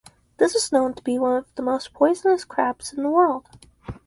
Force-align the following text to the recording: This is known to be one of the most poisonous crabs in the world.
This 0.37 0.55
is 0.55 0.71
known 0.71 0.95
to 0.95 1.03
be 1.03 1.19
one 1.19 1.37
of 1.37 1.53
the 1.53 1.61
most 1.61 1.93
poisonous 1.93 2.43
crabs 2.43 2.91
in 2.91 3.03
the 3.03 3.09
world. 3.11 3.45